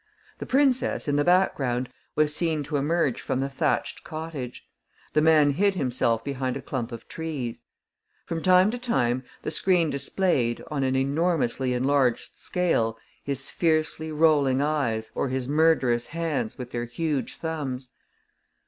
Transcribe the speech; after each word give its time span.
The 0.39 0.47
princess, 0.47 1.07
in 1.07 1.15
the 1.15 1.23
background, 1.23 1.87
was 2.15 2.35
seen 2.35 2.63
to 2.63 2.77
emerge 2.77 3.21
from 3.21 3.37
the 3.37 3.47
thatched 3.49 4.03
cottage. 4.03 4.67
The 5.13 5.21
man 5.21 5.51
hid 5.51 5.75
himself 5.75 6.23
behind 6.23 6.57
a 6.57 6.61
clump 6.63 6.91
of 6.91 7.07
trees. 7.07 7.61
From 8.25 8.41
time 8.41 8.71
to 8.71 8.79
time, 8.79 9.23
the 9.43 9.51
screen 9.51 9.91
displayed, 9.91 10.63
on 10.71 10.81
an 10.83 10.95
enormously 10.95 11.73
enlarged 11.75 12.35
scale, 12.39 12.97
his 13.23 13.47
fiercely 13.51 14.11
rolling 14.11 14.59
eyes 14.59 15.11
or 15.13 15.29
his 15.29 15.47
murderous 15.47 16.07
hands 16.07 16.57
with 16.57 16.71
their 16.71 16.85
huge 16.85 17.35
thumbs. 17.35 17.89